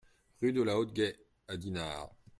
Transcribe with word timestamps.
Rue 0.41 0.51
de 0.51 0.63
la 0.63 0.79
Haute 0.79 0.93
Guais 0.95 1.15
à 1.47 1.55
Dinard 1.57 2.09